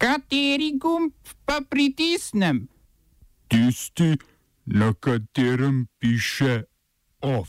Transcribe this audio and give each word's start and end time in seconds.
Kateri 0.00 0.78
gumb 0.80 1.12
pa 1.44 1.60
pritisnem? 1.70 2.68
Tisti, 3.48 4.16
na 4.64 4.94
katerem 4.94 5.86
piše 5.98 6.62
OF. 7.20 7.48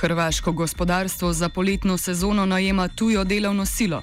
Hrvaško 0.00 0.52
gospodarstvo 0.52 1.32
za 1.32 1.48
poletno 1.48 1.96
sezono 1.96 2.46
najema 2.46 2.88
tujo 2.88 3.24
delovno 3.24 3.66
silo. 3.66 4.02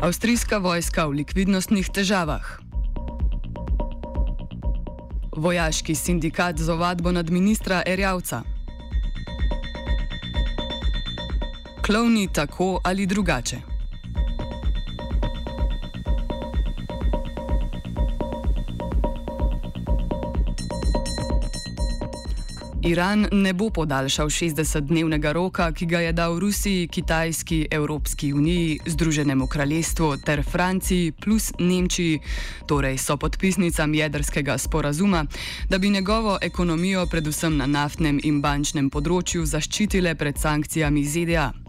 Avstrijska 0.00 0.58
vojska 0.58 1.06
v 1.06 1.10
likvidnostnih 1.10 1.88
težavah. 1.94 2.60
Vojaški 5.36 5.94
sindikat 5.94 6.58
z 6.58 6.68
ovadbo 6.68 7.12
nad 7.12 7.30
ministra 7.30 7.82
Erjavca. 7.86 8.57
Klovni 11.88 12.28
tako 12.32 12.80
ali 12.84 13.06
drugače. 13.06 13.56
Iran 22.82 23.26
ne 23.32 23.52
bo 23.52 23.70
podaljšal 23.70 24.26
60-dnevnega 24.26 25.32
roka, 25.32 25.72
ki 25.72 25.86
ga 25.86 26.00
je 26.00 26.12
dal 26.12 26.38
Rusiji, 26.38 26.88
Kitajski, 26.88 27.68
Evropski 27.70 28.32
uniji, 28.32 28.78
Združenemu 28.86 29.46
kraljestvu 29.46 30.16
ter 30.16 30.42
Franciji 30.50 31.12
plus 31.12 31.52
Nemčiji, 31.58 32.20
torej 32.66 32.98
so 32.98 33.16
podpisnicam 33.16 33.94
jedrskega 33.94 34.58
sporazuma, 34.58 35.24
da 35.68 35.78
bi 35.78 35.90
njegovo 35.90 36.38
ekonomijo 36.42 37.06
predvsem 37.06 37.56
na 37.56 37.66
naftnem 37.66 38.20
in 38.22 38.42
bančnem 38.42 38.90
področju 38.90 39.46
zaščitile 39.46 40.14
pred 40.14 40.36
sankcijami 40.38 41.04
ZDA. 41.04 41.67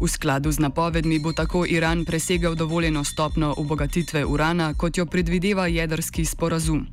V 0.00 0.08
skladu 0.08 0.52
z 0.52 0.58
napovedmi 0.58 1.18
bo 1.18 1.32
tako 1.32 1.66
Iran 1.66 2.04
presegel 2.04 2.54
dovoljeno 2.54 3.04
stopno 3.04 3.54
obogatitve 3.56 4.24
urana, 4.24 4.74
kot 4.74 4.98
jo 4.98 5.06
predvideva 5.06 5.66
jedrski 5.66 6.24
sporazum. 6.24 6.86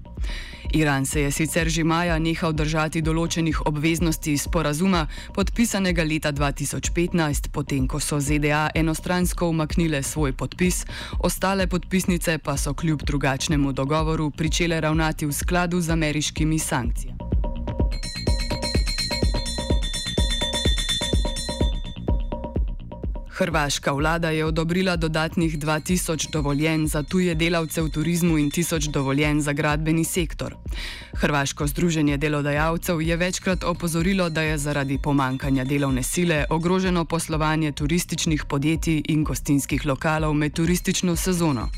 Iran 0.73 1.06
se 1.06 1.22
je 1.22 1.31
sicer 1.31 1.70
že 1.70 1.83
maja 1.83 2.17
nehal 2.20 2.53
držati 2.53 3.02
določenih 3.02 3.61
obveznosti 3.70 4.33
iz 4.33 4.45
sporazuma, 4.48 5.06
podpisanega 5.36 6.03
leta 6.03 6.31
2015, 6.36 7.52
potem 7.52 7.88
ko 7.88 8.00
so 8.00 8.20
ZDA 8.20 8.70
enostransko 8.76 9.50
umaknile 9.50 10.03
svoj 10.03 10.33
podpis, 10.33 10.83
ostale 11.20 11.67
podpisnice 11.67 12.38
pa 12.38 12.58
so 12.58 12.73
kljub 12.73 13.06
drugačnemu 13.06 13.72
dogovoru 13.72 14.31
pričele 14.31 14.81
ravnati 14.81 15.26
v 15.26 15.31
skladu 15.33 15.81
z 15.81 15.89
ameriškimi 15.89 16.59
sankcijami. 16.59 17.25
Hrvaška 23.36 23.91
vlada 23.91 24.30
je 24.30 24.45
odobrila 24.45 24.95
dodatnih 24.95 25.59
2000 25.59 26.31
dovoljenj 26.31 26.86
za 26.88 27.03
tuje 27.03 27.36
delavce 27.36 27.81
v 27.81 27.89
turizmu 27.89 28.38
in 28.38 28.52
1000 28.52 28.92
dovoljenj 28.92 29.39
za 29.39 29.53
gradbeni 29.53 30.03
sektor. 30.03 30.55
Hrvaško 31.14 31.67
združenje 31.67 32.17
delodajalcev 32.17 33.02
je 33.02 33.16
večkrat 33.16 33.64
opozorilo, 33.64 34.30
da 34.30 34.42
je 34.42 34.58
zaradi 34.58 34.97
pomankanja 34.97 35.64
delovne 35.64 36.03
sile 36.03 36.45
ogroženo 36.50 37.05
poslovanje 37.05 37.72
turističnih 37.72 38.45
podjetij 38.45 39.02
in 39.08 39.23
gostinskih 39.23 39.86
lokalov 39.86 40.33
med 40.33 40.53
turistično 40.53 41.16
sezono. 41.16 41.70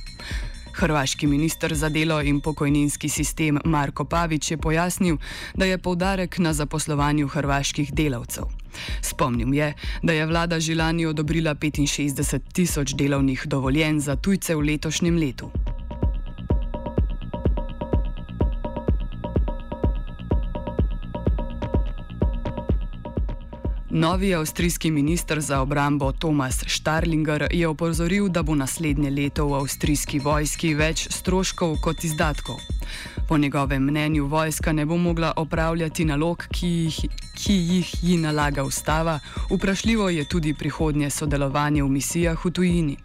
Hrvaški 0.73 1.27
minister 1.27 1.75
za 1.75 1.89
delo 1.89 2.21
in 2.21 2.41
pokojninski 2.41 3.09
sistem 3.09 3.59
Marko 3.65 4.05
Pavič 4.05 4.51
je 4.51 4.57
pojasnil, 4.57 5.17
da 5.55 5.65
je 5.65 5.77
poudarek 5.77 6.37
na 6.37 6.53
zaposlovanju 6.53 7.27
hrvaških 7.27 7.93
delavcev. 7.93 8.56
Spomnil 9.01 9.53
je, 9.53 9.73
da 10.03 10.13
je 10.13 10.25
vlada 10.25 10.59
že 10.59 10.75
lani 10.75 11.05
odobrila 11.05 11.55
65 11.55 12.39
tisoč 12.53 12.93
delovnih 12.93 13.43
dovoljenj 13.45 13.99
za 13.99 14.15
tujce 14.15 14.55
v 14.55 14.61
letošnjem 14.61 15.17
letu. 15.17 15.51
Novi 23.97 24.35
avstrijski 24.35 24.91
minister 24.91 25.41
za 25.41 25.61
obrambo 25.61 26.11
Thomas 26.11 26.63
Starlinger 26.67 27.47
je 27.51 27.67
opozoril, 27.67 28.27
da 28.29 28.43
bo 28.43 28.55
naslednje 28.55 29.09
leto 29.09 29.47
v 29.47 29.53
avstrijski 29.53 30.19
vojski 30.19 30.73
več 30.75 31.07
stroškov 31.09 31.79
kot 31.81 32.03
izdatkov. 32.03 32.59
Po 33.27 33.37
njegovem 33.37 33.83
mnenju 33.83 34.25
vojska 34.25 34.71
ne 34.73 34.85
bo 34.85 34.97
mogla 34.97 35.33
opravljati 35.35 36.05
nalog, 36.05 36.45
ki 36.53 36.67
jih, 36.67 36.99
ki 37.37 37.53
jih 37.53 38.03
ji 38.03 38.17
nalaga 38.17 38.63
ustava, 38.63 39.19
vprašljivo 39.49 40.09
je 40.09 40.25
tudi 40.25 40.53
prihodnje 40.53 41.09
sodelovanje 41.09 41.83
v 41.83 41.89
misijah 41.89 42.45
v 42.45 42.51
tujini. 42.51 42.97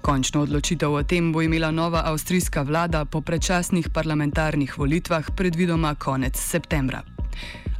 Končno 0.00 0.42
odločitev 0.46 0.92
o 0.92 1.02
tem 1.02 1.32
bo 1.32 1.42
imela 1.42 1.70
nova 1.70 2.02
avstrijska 2.06 2.62
vlada 2.62 3.04
po 3.04 3.20
predčasnih 3.20 3.90
parlamentarnih 3.90 4.78
volitvah 4.78 5.30
predvidoma 5.36 5.94
konec 5.94 6.38
septembra. 6.40 7.02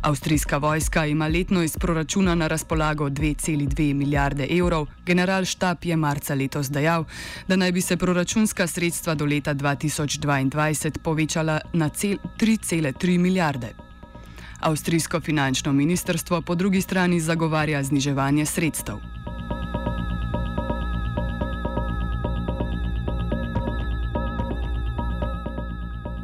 Avstrijska 0.03 0.59
vojska 0.59 1.07
ima 1.07 1.29
letno 1.29 1.63
iz 1.63 1.77
proračuna 1.79 2.35
na 2.35 2.47
razpolago 2.47 3.09
2,2 3.09 3.95
milijarde 3.95 4.47
evrov. 4.51 4.87
Generalštab 5.07 5.85
je 5.85 5.97
marca 5.97 6.35
letos 6.35 6.71
dejal, 6.71 7.05
da 7.49 7.57
naj 7.57 7.73
bi 7.73 7.81
se 7.81 7.97
proračunska 7.97 8.67
sredstva 8.67 9.15
do 9.15 9.25
leta 9.25 9.55
2022 9.55 10.99
povečala 10.99 11.61
na 11.73 11.91
3,3 11.91 13.19
milijarde. 13.19 13.86
Avstrijsko 14.61 15.21
finančno 15.21 15.73
ministrstvo 15.73 16.43
po 16.43 16.55
drugi 16.55 16.81
strani 16.81 17.21
zagovarja 17.21 17.83
zniževanje 17.83 18.47
sredstev. 18.47 18.97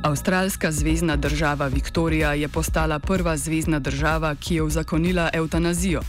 Avstralska 0.03 0.72
zvezdna 0.72 1.16
država 1.16 1.66
Viktorija 1.66 2.34
je 2.34 2.48
postala 2.48 2.98
prva 2.98 3.37
zvezdna 3.37 3.78
država, 3.78 4.34
ki 4.34 4.54
je 4.54 4.62
uzakonila 4.62 5.31
eutanazijo. 5.32 6.00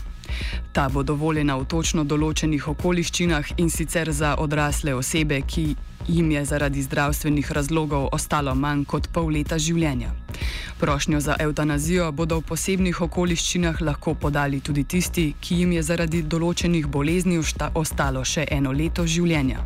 Ta 0.74 0.88
bo 0.88 1.04
dovoljena 1.06 1.54
v 1.54 1.68
točno 1.70 2.02
določenih 2.02 2.64
okoliščinah 2.72 3.52
in 3.62 3.68
sicer 3.70 4.08
za 4.10 4.32
odrasle 4.42 4.94
osebe, 4.98 5.36
ki 5.46 5.76
jim 6.08 6.32
je 6.34 6.42
zaradi 6.44 6.82
zdravstvenih 6.82 7.52
razlogov 7.52 8.08
ostalo 8.12 8.54
manj 8.54 8.82
kot 8.90 9.06
pol 9.14 9.30
leta 9.36 9.58
življenja. 9.58 10.10
Prošnjo 10.80 11.20
za 11.20 11.36
eutanazijo 11.38 12.10
bodo 12.12 12.40
v 12.40 12.46
posebnih 12.50 13.00
okoliščinah 13.06 13.84
lahko 13.86 14.16
podali 14.18 14.58
tudi 14.60 14.82
tisti, 14.84 15.28
ki 15.40 15.60
jim 15.62 15.78
je 15.78 15.86
zaradi 15.86 16.24
določenih 16.26 16.90
bolezni 16.90 17.38
ostalo 17.74 18.24
še 18.24 18.48
eno 18.50 18.74
leto 18.74 19.06
življenja. 19.06 19.62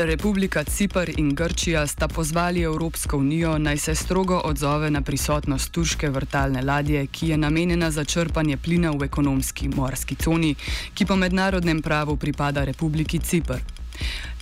Republika 0.00 0.64
Cipr 0.64 1.10
in 1.16 1.34
Grčija 1.34 1.86
sta 1.86 2.08
pozvali 2.08 2.62
Evropsko 2.62 3.16
unijo 3.16 3.58
naj 3.58 3.78
se 3.78 3.94
strogo 3.94 4.40
odzove 4.44 4.90
na 4.90 5.00
prisotnost 5.02 5.72
turške 5.72 6.10
vrtalne 6.10 6.62
ladje, 6.62 7.06
ki 7.06 7.28
je 7.28 7.36
namenjena 7.36 7.90
za 7.90 8.04
črpanje 8.04 8.56
plina 8.56 8.90
v 8.90 9.04
ekonomski 9.04 9.68
morski 9.68 10.14
coni, 10.14 10.54
ki 10.94 11.06
po 11.06 11.16
mednarodnem 11.16 11.82
pravu 11.82 12.16
pripada 12.16 12.64
Republiki 12.64 13.18
Cipr. 13.18 13.77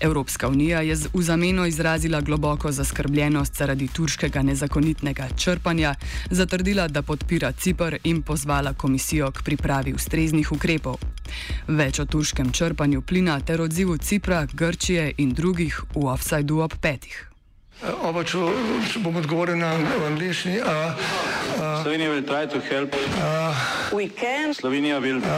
Evropska 0.01 0.49
unija 0.49 0.81
je 0.81 0.97
v 1.13 1.23
zameno 1.23 1.67
izrazila 1.67 2.21
globoko 2.21 2.73
zaskrbljenost 2.73 3.57
zaradi 3.57 3.89
turškega 3.89 4.43
nezakonitnega 4.43 5.29
črpanja, 5.37 5.95
zatrdila, 6.31 6.89
da 6.89 7.03
podpira 7.03 7.53
Cipr 7.53 7.97
in 8.05 8.23
pozvala 8.23 8.73
komisijo 8.73 9.31
k 9.31 9.43
pripravi 9.43 9.95
ustreznih 9.95 10.53
ukrepov. 10.53 10.97
Več 11.69 11.99
o 11.99 12.05
turškem 12.05 12.53
črpanju 12.53 13.03
plina 13.03 13.41
ter 13.41 13.61
odzivu 13.61 13.97
Cipra, 13.97 14.47
Grčije 14.53 15.13
in 15.19 15.33
drugih 15.35 15.81
v 15.95 16.07
offsajdu 16.07 16.61
ob 16.61 16.77
petih. 16.81 17.36
Oba, 17.85 18.25
če, 18.25 18.41
bom 19.05 19.17
odgovoril 19.21 19.59
na 19.61 19.75
angliški. 20.09 20.63
Slovenija 21.83 22.09
bo 22.11 22.21
poskušala 22.25 22.87
pomagati. 22.89 24.55
Slovenija 24.57 25.01
bo 25.01 25.07
naredila 25.07 25.29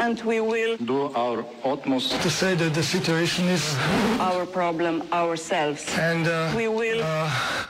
naš 0.00 1.44
utmost, 1.64 2.16
da 2.16 2.18
bo 2.18 2.32
rekla, 2.48 2.68
da 2.72 2.80
je 2.80 2.84
situacija 2.84 3.46
naš 3.46 4.46
problem, 4.52 5.02
sami. 5.12 5.76
In 6.08 6.24
bomo 6.56 6.72
naredili 6.72 7.04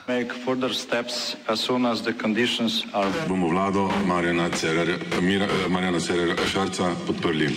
nadaljnje 0.06 0.28
korake, 0.44 1.37
as 1.48 1.60
soon 1.60 1.87
as 1.87 2.02
the 2.02 2.12
conditions 2.12 2.84
are. 2.94 3.10
Bomo 3.28 3.48
vlado 3.48 3.90
Marjana 4.06 4.50
Cererera 6.00 6.46
Šarca 6.46 6.94
podprli. 7.06 7.48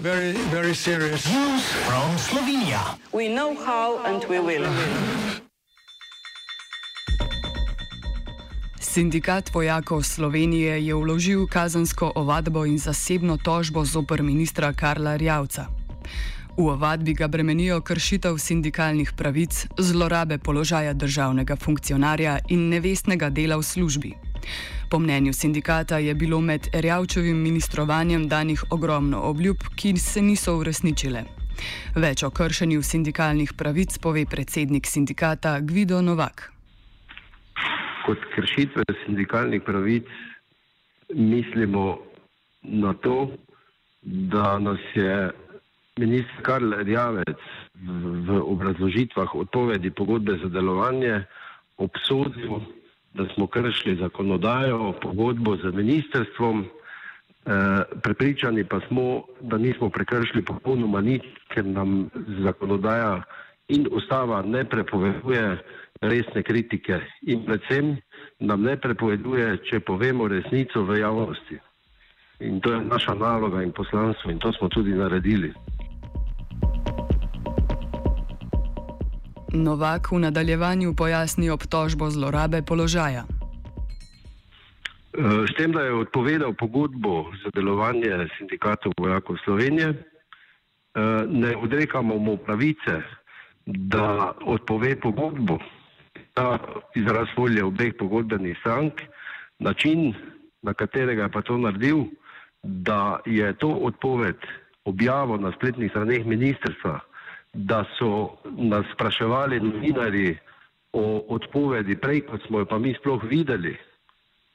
Very, 0.00 0.32
very 0.52 0.74
serious. 0.74 1.26
News 1.26 1.62
from 1.86 2.18
Slovenija. 2.18 2.96
We 3.12 3.28
know 3.28 3.54
how 3.66 3.98
and 4.06 4.24
we 4.28 4.38
will. 4.38 4.66
Sindikat 8.90 9.54
vojakov 9.54 10.02
Slovenije 10.02 10.86
je 10.86 10.94
vložil 10.94 11.46
kazansko 11.46 12.12
ovadbo 12.14 12.64
in 12.66 12.78
zasebno 12.78 13.36
tožbo 13.36 13.84
zoper 13.84 14.22
ministra 14.22 14.72
Karla 14.72 15.16
Rjavca. 15.16 15.66
V 16.58 16.66
ovadbi 16.66 17.14
ga 17.14 17.28
bremenijo 17.28 17.80
kršitev 17.80 18.38
sindikalnih 18.38 19.12
pravic, 19.16 19.66
zlorabe 19.78 20.38
položaja 20.38 20.92
državnega 20.92 21.56
funkcionarja 21.56 22.38
in 22.48 22.68
nevestnega 22.68 23.30
dela 23.30 23.56
v 23.56 23.62
službi. 23.62 24.12
Po 24.90 24.98
mnenju 24.98 25.32
sindikata 25.32 25.98
je 25.98 26.14
bilo 26.14 26.40
med 26.40 26.66
Erjavčevim 26.74 27.36
ministrovanjem 27.42 28.28
danih 28.28 28.64
ogromno 28.70 29.20
obljub, 29.20 29.56
ki 29.76 29.98
se 29.98 30.22
niso 30.22 30.56
uresničile. 30.56 31.24
Več 31.94 32.22
o 32.22 32.30
kršenju 32.30 32.82
sindikalnih 32.82 33.52
pravic 33.52 33.98
pove 33.98 34.26
predsednik 34.26 34.86
sindikata 34.86 35.60
Gvido 35.60 36.02
Novak. 36.02 36.59
Kot 38.06 38.18
kršitve 38.34 38.82
sindikalnih 39.04 39.62
pravic 39.62 40.08
mislimo 41.14 41.98
na 42.62 42.94
to, 42.94 43.30
da 44.02 44.58
nas 44.58 44.80
je 44.94 45.30
ministr 45.98 46.42
Karl 46.42 46.74
Rjavec 46.82 47.40
v 48.26 48.40
obrazložitvah 48.40 49.34
odpovedi 49.34 49.90
pogodbe 49.90 50.38
za 50.42 50.48
delovanje 50.48 51.24
obsodil 51.76 52.60
da 53.14 53.26
smo 53.34 53.46
kršili 53.46 53.96
zakonodajo, 53.96 54.92
pogodbo 55.02 55.56
z 55.56 55.72
ministrstvom, 55.74 56.64
e, 56.64 56.68
prepričani 58.02 58.64
pa 58.64 58.80
smo, 58.88 59.22
da 59.40 59.58
nismo 59.58 59.90
prekršili 59.90 60.44
popolnoma 60.44 61.00
nič, 61.00 61.22
ker 61.48 61.66
nam 61.66 62.10
zakonodaja 62.44 63.22
in 63.70 63.86
ustava 63.90 64.42
ne 64.42 64.64
prepoveduje 64.64 65.58
resne 66.02 66.42
kritike 66.42 67.00
in 67.22 67.44
predvsem 67.44 67.96
nam 68.40 68.62
ne 68.62 68.76
prepoveduje, 68.76 69.58
če 69.70 69.80
povemo 69.80 70.28
resnico 70.28 70.84
v 70.84 71.00
javnosti. 71.00 71.58
In 72.40 72.60
to 72.60 72.72
je 72.72 72.80
naša 72.80 73.14
naloga 73.14 73.62
in 73.62 73.72
poslanstvo 73.72 74.30
in 74.30 74.38
to 74.38 74.52
smo 74.52 74.68
tudi 74.68 74.96
naredili. 74.96 75.52
Novak 79.52 80.12
v 80.12 80.18
nadaljevanju 80.18 80.94
pojasni 80.94 81.50
obtožbo 81.50 82.10
zlorabe 82.10 82.62
položaja. 82.62 83.26
Eh, 85.10 85.44
s 85.46 85.52
tem, 85.58 85.72
da 85.72 85.82
je 85.82 86.06
odpovedal 86.06 86.54
pogodbo 86.54 87.34
za 87.42 87.50
delovanje 87.54 88.30
sindikatov 88.38 88.94
vojakov 88.96 89.36
Slovenije, 89.44 89.88
eh, 89.90 89.96
ne 91.28 91.56
odrekamo 91.56 92.14
mu 92.18 92.36
pravice, 92.36 93.02
da 93.66 94.32
odpove 94.46 94.96
pogodbo, 95.00 95.58
ta 96.34 96.58
izraz 96.94 97.28
volje 97.36 97.64
obeh 97.64 97.94
pogodbenih 97.98 98.58
strank, 98.60 99.02
način, 99.58 100.14
na 100.62 100.74
katerega 100.74 101.22
je 101.22 101.32
pa 101.32 101.42
to 101.42 101.58
naredil, 101.58 102.04
da 102.62 103.20
je 103.26 103.52
to 103.58 103.68
odpoved 103.68 104.36
objavo 104.84 105.36
na 105.36 105.52
spletnih 105.52 105.90
straneh 105.90 106.26
ministrstva 106.26 107.00
da 107.52 107.84
so 107.98 108.36
nas 108.44 108.86
spraševali 108.94 109.60
novinari 109.60 110.38
o 110.92 111.26
odpovedi 111.28 111.96
prej, 111.96 112.20
kot 112.20 112.46
smo 112.46 112.58
jo 112.58 112.64
pa 112.64 112.78
mi 112.78 112.94
sploh 112.94 113.22
videli, 113.24 113.76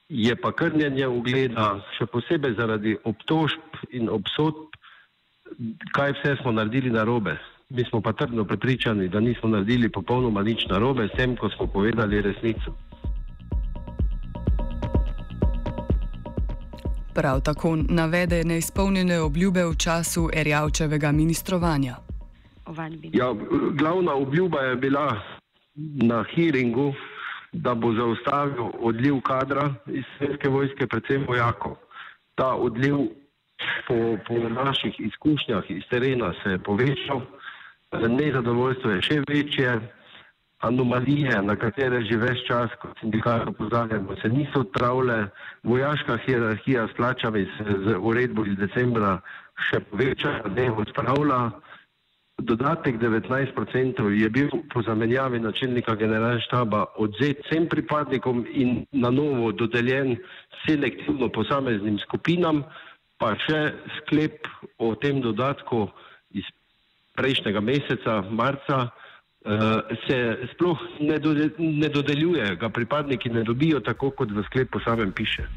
je 0.09 0.35
pa 0.35 0.51
krnjenje 0.51 1.07
ugleda, 1.07 1.81
še 1.97 2.05
posebej 2.05 2.55
zaradi 2.59 2.95
obtožb 3.03 3.79
in 3.91 4.09
obsodb, 4.09 4.75
kaj 5.95 6.13
vse 6.19 6.35
smo 6.41 6.51
naredili 6.51 6.89
na 6.89 7.03
robe. 7.03 7.37
Mi 7.69 7.83
smo 7.89 8.01
pa 8.01 8.13
trdno 8.13 8.45
prepričani, 8.45 9.07
da 9.07 9.19
nismo 9.19 9.49
naredili 9.49 9.89
popolnoma 9.89 10.43
nič 10.43 10.65
na 10.69 10.77
robe, 10.77 11.07
s 11.07 11.17
tem, 11.17 11.35
ko 11.35 11.49
smo 11.49 11.67
povedali 11.67 12.21
resnico. 12.21 12.75
Prav 17.13 17.41
tako 17.41 17.75
navede 17.89 18.43
neizpolnjene 18.43 19.19
obljube 19.19 19.63
v 19.65 19.75
času 19.77 20.29
Erjavčevega 20.33 21.11
ministrovanja? 21.11 21.95
Ja, 23.13 23.33
glavna 23.71 24.13
obljuba 24.13 24.61
je 24.61 24.75
bila 24.75 25.21
na 26.03 26.23
hearingu, 26.35 26.93
da 27.51 27.73
bo 27.73 27.93
zaustavil 27.93 28.69
odliv 28.79 29.21
kadra 29.21 29.73
iz 29.87 30.03
Svetske 30.17 30.49
vojske, 30.49 30.87
predvsem 30.87 31.25
vojakov. 31.27 31.75
Ta 32.35 32.53
odliv 32.55 32.95
po, 33.87 34.17
po 34.27 34.49
naših 34.49 34.99
izkušnjah 34.99 35.63
iz 35.69 35.83
terena 35.89 36.33
se 36.43 36.49
je 36.49 36.59
povečal, 36.59 37.21
nezadovoljstvo 38.07 38.91
je 38.91 39.01
še 39.01 39.21
večje, 39.29 39.79
anomalije, 40.59 41.41
na 41.41 41.55
katere 41.55 42.01
že 42.07 42.17
več 42.17 42.45
čas, 42.47 42.73
kot 42.81 42.97
sindikat 43.01 43.47
opozarjamo, 43.51 44.15
se 44.21 44.29
niso 44.29 44.63
odpravile, 44.65 45.27
vojaška 45.63 46.17
hierarhija 46.25 46.87
s 46.87 46.97
plačami 46.97 47.45
se 47.57 47.77
z 47.85 47.97
uredbo 47.99 48.45
iz 48.45 48.57
decembra 48.57 49.19
še 49.69 49.83
povečala, 49.89 50.51
ne 50.55 50.71
odpravlja. 50.71 51.39
Dodatek 52.35 52.97
19% 52.99 54.09
je 54.11 54.29
bil 54.29 54.49
po 54.73 54.81
zamenjavi 54.83 55.39
načelnika 55.39 55.93
generalnega 55.95 56.43
štaba 56.43 56.81
odzet 56.99 57.45
vsem 57.45 57.69
pripadnikom 57.71 58.43
in 58.51 58.81
na 58.91 59.09
novo 59.09 59.53
dodeljen 59.55 60.17
selektivno 60.65 61.29
posameznim 61.31 61.95
skupinam, 62.03 62.65
pa 63.17 63.37
še 63.39 63.61
sklep 64.01 64.49
o 64.83 64.91
tem 64.99 65.23
dodatku 65.23 65.87
prejšnjega 67.15 67.59
meseca, 67.59 68.21
marca, 68.29 68.89
eh, 69.45 69.95
se 70.07 70.37
sploh 70.53 70.77
ne 71.59 71.89
dodeljuje, 71.89 72.55
ga 72.55 72.69
pripadniki 72.69 73.29
ne 73.29 73.43
dobijo 73.43 73.79
tako, 73.79 74.11
kot 74.11 74.31
v 74.31 74.43
sklepu 74.43 74.79
samem 74.79 75.11
piše. 75.11 75.47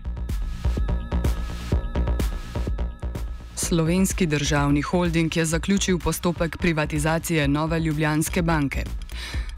Slovenski 3.55 4.27
državni 4.27 4.83
holding 4.83 5.37
je 5.37 5.45
zaključil 5.45 5.99
postopek 5.99 6.57
privatizacije 6.57 7.49
Nove 7.49 7.81
Ljubljanske 7.81 8.43
banke. 8.43 8.85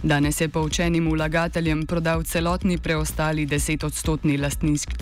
Danes 0.03 0.41
je 0.41 0.49
poučenim 0.49 1.11
vlagateljem 1.13 1.87
prodal 1.87 2.23
celotni 2.23 2.79
preostali 2.79 3.47
10-odstotni 3.47 4.39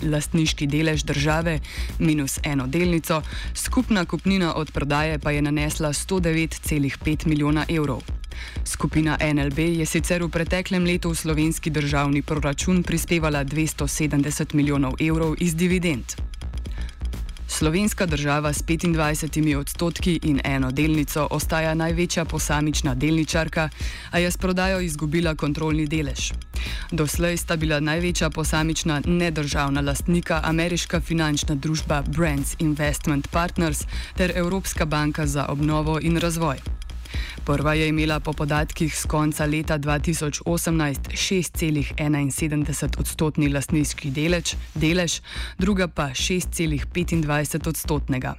lastniški 0.03 0.67
delež 0.67 1.03
države 1.03 1.59
minus 1.99 2.39
eno 2.43 2.67
delnico, 2.67 3.21
skupna 3.55 4.05
kupnina 4.05 4.53
od 4.55 4.71
prodaje 4.71 5.19
pa 5.19 5.31
je 5.31 5.41
nanesla 5.41 5.89
109,5 5.89 7.27
milijona 7.27 7.65
evrov. 7.69 8.01
Skupina 8.65 9.17
NLB 9.33 9.59
je 9.59 9.85
sicer 9.85 10.23
v 10.23 10.29
preteklem 10.29 10.83
letu 10.83 11.09
v 11.09 11.15
slovenski 11.15 11.69
državni 11.69 12.21
proračun 12.21 12.83
prispevala 12.83 13.45
270 13.45 14.53
milijonov 14.53 14.93
evrov 14.99 15.35
iz 15.39 15.55
dividend. 15.55 16.15
Slovenska 17.49 18.05
država 18.05 18.53
s 18.53 18.63
25 18.63 19.55
odstotki 19.55 20.19
in 20.23 20.41
eno 20.43 20.71
delnico 20.71 21.27
ostaja 21.31 21.73
največja 21.73 22.25
posamična 22.25 22.95
delničarka, 22.95 23.69
a 24.11 24.19
je 24.19 24.31
s 24.31 24.37
prodajo 24.37 24.79
izgubila 24.79 25.35
kontrolni 25.35 25.87
delež. 25.87 26.31
Doslej 26.91 27.37
sta 27.37 27.55
bila 27.55 27.79
največja 27.79 28.29
posamična 28.29 29.01
nedržavna 29.05 29.81
lastnika 29.81 30.41
ameriška 30.43 31.01
finančna 31.01 31.55
družba 31.55 32.03
Brands 32.07 32.55
Investment 32.59 33.27
Partners 33.31 33.85
ter 34.15 34.31
Evropska 34.35 34.85
banka 34.85 35.25
za 35.27 35.45
obnovo 35.47 35.99
in 36.01 36.17
razvoj. 36.17 36.57
Prva 37.45 37.73
je 37.73 37.87
imela 37.87 38.19
po 38.19 38.33
podatkih 38.33 38.95
z 38.95 39.05
konca 39.05 39.45
leta 39.45 39.79
2018 39.79 40.45
6,71 40.45 42.99
odstotni 42.99 43.49
lastniški 43.49 44.11
delež, 44.11 44.55
delež, 44.75 45.21
druga 45.57 45.87
pa 45.87 46.09
6,25 46.09 47.69
odstotnega. 47.69 48.35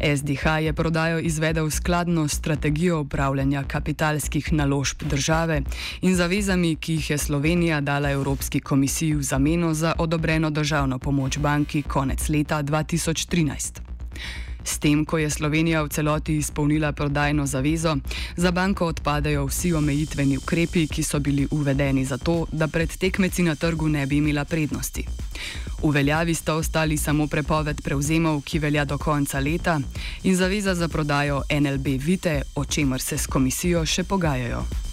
SDH 0.00 0.46
je 0.62 0.72
prodajo 0.72 1.18
izvedel 1.18 1.70
skladno 1.70 2.28
s 2.28 2.32
strategijo 2.32 3.00
upravljanja 3.00 3.64
kapitalskih 3.64 4.52
naložb 4.52 5.02
države 5.02 5.62
in 6.00 6.16
zavezami, 6.16 6.76
ki 6.76 6.92
jih 6.92 7.10
je 7.10 7.18
Slovenija 7.18 7.80
dala 7.80 8.10
Evropski 8.10 8.60
komisiji 8.60 9.14
v 9.14 9.22
zameno 9.22 9.74
za 9.74 9.94
odobreno 9.98 10.50
državno 10.50 10.98
pomoč 10.98 11.38
banki 11.38 11.82
konec 11.82 12.28
leta 12.28 12.62
2013. 12.62 13.80
S 14.64 14.78
tem, 14.78 15.04
ko 15.04 15.18
je 15.18 15.30
Slovenija 15.30 15.82
v 15.82 15.88
celoti 15.88 16.36
izpolnila 16.36 16.92
prodajno 16.92 17.46
zavezo, 17.46 17.96
za 18.36 18.50
banko 18.50 18.86
odpadajo 18.86 19.46
vsi 19.46 19.72
omejitveni 19.72 20.36
ukrepi, 20.36 20.86
ki 20.86 21.02
so 21.02 21.18
bili 21.18 21.48
uvedeni 21.50 22.04
zato, 22.04 22.46
da 22.52 22.68
pred 22.68 22.96
tekmeci 22.96 23.42
na 23.42 23.54
trgu 23.54 23.88
ne 23.88 24.06
bi 24.06 24.16
imela 24.16 24.44
prednosti. 24.44 25.06
V 25.82 25.90
veljavi 25.90 26.34
sta 26.34 26.54
ostali 26.54 26.96
samo 26.96 27.26
prepoved 27.26 27.80
prevzemov, 27.82 28.42
ki 28.42 28.58
velja 28.58 28.84
do 28.84 28.98
konca 28.98 29.40
leta, 29.40 29.80
in 30.22 30.36
zaveza 30.36 30.74
za 30.74 30.88
prodajo 30.88 31.42
NLB 31.60 31.86
Vite, 31.98 32.42
o 32.54 32.64
čemer 32.64 33.00
se 33.00 33.18
s 33.18 33.26
komisijo 33.26 33.86
še 33.86 34.04
pogajajo. 34.04 34.89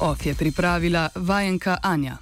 OF 0.00 0.26
je 0.26 0.34
pripravila 0.34 1.08
vajenka 1.14 1.78
Anja. 1.82 2.18